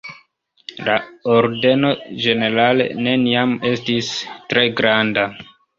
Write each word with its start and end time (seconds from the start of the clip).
La 0.87 0.95
ordeno 1.33 1.93
ĝenerale 2.25 2.89
neniam 3.11 3.57
estis 3.75 4.13
tre 4.51 4.71
granda. 4.83 5.33